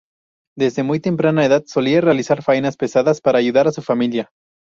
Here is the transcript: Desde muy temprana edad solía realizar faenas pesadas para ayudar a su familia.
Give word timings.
Desde 0.57 0.81
muy 0.81 0.99
temprana 0.99 1.45
edad 1.45 1.61
solía 1.67 2.01
realizar 2.01 2.41
faenas 2.41 2.75
pesadas 2.75 3.21
para 3.21 3.37
ayudar 3.37 3.67
a 3.67 3.71
su 3.71 3.83
familia. 3.83 4.31